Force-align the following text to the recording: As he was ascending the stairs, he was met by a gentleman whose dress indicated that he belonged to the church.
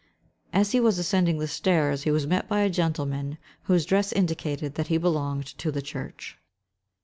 As 0.51 0.71
he 0.71 0.79
was 0.79 0.97
ascending 0.97 1.37
the 1.37 1.47
stairs, 1.47 2.01
he 2.01 2.09
was 2.09 2.25
met 2.25 2.49
by 2.49 2.61
a 2.61 2.71
gentleman 2.71 3.37
whose 3.65 3.85
dress 3.85 4.11
indicated 4.11 4.73
that 4.73 4.87
he 4.87 4.97
belonged 4.97 5.45
to 5.59 5.69
the 5.71 5.83
church. 5.83 6.39